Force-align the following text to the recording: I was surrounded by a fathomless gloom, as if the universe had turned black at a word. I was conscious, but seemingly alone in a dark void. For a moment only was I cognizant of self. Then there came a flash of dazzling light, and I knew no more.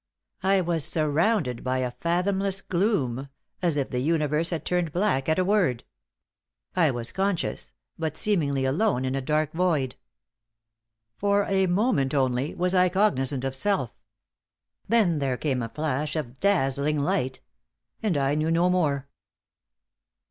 I 0.41 0.61
was 0.61 0.83
surrounded 0.83 1.63
by 1.63 1.77
a 1.77 1.91
fathomless 1.91 2.61
gloom, 2.61 3.29
as 3.61 3.77
if 3.77 3.91
the 3.91 3.99
universe 4.01 4.49
had 4.49 4.65
turned 4.65 4.91
black 4.91 5.29
at 5.29 5.37
a 5.37 5.45
word. 5.45 5.83
I 6.75 6.89
was 6.89 7.11
conscious, 7.11 7.71
but 7.99 8.17
seemingly 8.17 8.65
alone 8.65 9.05
in 9.05 9.13
a 9.13 9.21
dark 9.21 9.53
void. 9.53 9.97
For 11.17 11.45
a 11.45 11.67
moment 11.67 12.15
only 12.15 12.55
was 12.55 12.73
I 12.73 12.89
cognizant 12.89 13.43
of 13.43 13.53
self. 13.53 13.91
Then 14.87 15.19
there 15.19 15.37
came 15.37 15.61
a 15.61 15.69
flash 15.69 16.15
of 16.15 16.39
dazzling 16.39 16.99
light, 17.01 17.39
and 18.01 18.17
I 18.17 18.33
knew 18.33 18.49
no 18.49 18.71
more. 18.71 19.07